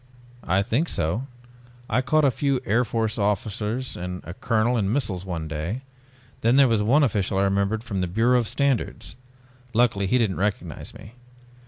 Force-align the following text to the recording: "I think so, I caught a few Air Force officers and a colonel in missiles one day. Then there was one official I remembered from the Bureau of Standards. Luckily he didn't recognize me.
"I 0.47 0.63
think 0.63 0.89
so, 0.89 1.27
I 1.87 2.01
caught 2.01 2.25
a 2.25 2.31
few 2.31 2.59
Air 2.65 2.83
Force 2.83 3.19
officers 3.19 3.95
and 3.95 4.23
a 4.23 4.33
colonel 4.33 4.75
in 4.75 4.91
missiles 4.91 5.27
one 5.27 5.47
day. 5.47 5.83
Then 6.41 6.55
there 6.55 6.67
was 6.67 6.81
one 6.81 7.03
official 7.03 7.37
I 7.37 7.43
remembered 7.43 7.83
from 7.83 8.01
the 8.01 8.07
Bureau 8.07 8.39
of 8.39 8.47
Standards. 8.47 9.15
Luckily 9.75 10.07
he 10.07 10.17
didn't 10.17 10.37
recognize 10.37 10.95
me. 10.95 11.13